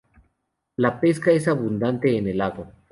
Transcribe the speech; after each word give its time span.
La 0.77 0.99
pesca 0.99 1.29
es 1.31 1.47
abundante 1.47 2.17
en 2.17 2.27
el 2.27 2.39
lago. 2.39 2.65